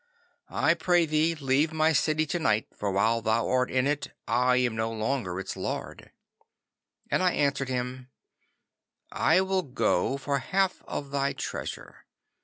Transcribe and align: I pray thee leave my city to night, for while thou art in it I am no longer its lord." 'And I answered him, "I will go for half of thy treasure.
I 0.55 0.73
pray 0.73 1.05
thee 1.05 1.35
leave 1.35 1.71
my 1.71 1.93
city 1.93 2.25
to 2.25 2.39
night, 2.39 2.65
for 2.75 2.89
while 2.89 3.21
thou 3.21 3.47
art 3.47 3.69
in 3.69 3.85
it 3.85 4.07
I 4.27 4.55
am 4.57 4.75
no 4.75 4.91
longer 4.91 5.39
its 5.39 5.55
lord." 5.55 6.11
'And 7.11 7.21
I 7.21 7.33
answered 7.33 7.69
him, 7.69 8.09
"I 9.11 9.41
will 9.41 9.61
go 9.61 10.17
for 10.17 10.39
half 10.39 10.81
of 10.87 11.11
thy 11.11 11.33
treasure. 11.33 12.07